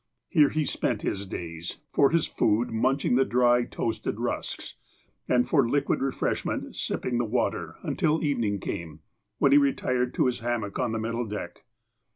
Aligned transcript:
Here 0.29 0.49
he 0.49 0.65
spent 0.65 1.03
his 1.03 1.27
days, 1.27 1.77
for 1.91 2.09
his 2.09 2.25
food 2.25 2.71
munching 2.71 3.17
the 3.17 3.23
dry, 3.23 3.65
toasted 3.65 4.19
rusks, 4.19 4.73
and 5.29 5.47
for 5.47 5.69
liquid 5.69 6.01
refreshment 6.01 6.75
sipping 6.75 7.19
the 7.19 7.23
water, 7.25 7.75
until 7.83 8.23
evening 8.23 8.57
came, 8.59 9.01
when 9.37 9.51
he 9.51 9.59
retired 9.59 10.15
to 10.15 10.25
his 10.25 10.39
ham 10.39 10.61
mock 10.61 10.79
on 10.79 10.91
the 10.91 10.97
middle 10.97 11.27
deck. 11.27 11.61